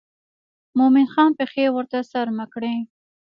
مومن 0.77 1.07
خان 1.13 1.31
پښې 1.39 1.65
ورته 1.75 1.97
څرمه 2.11 2.45
کړې. 2.53 2.75